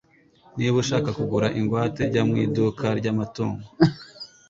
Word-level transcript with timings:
Niba 0.55 0.75
ushaka 0.83 1.09
kugura 1.17 1.47
ingwate 1.59 2.01
jya 2.11 2.23
mu 2.27 2.35
iduka 2.45 2.85
ryamatungo 2.99 3.67